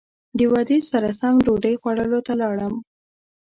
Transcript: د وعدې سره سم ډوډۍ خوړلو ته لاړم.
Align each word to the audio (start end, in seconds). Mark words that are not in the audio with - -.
د 0.37 0.39
وعدې 0.51 0.79
سره 0.91 1.09
سم 1.19 1.33
ډوډۍ 1.45 1.75
خوړلو 1.81 2.19
ته 2.27 2.33
لاړم. 2.41 2.73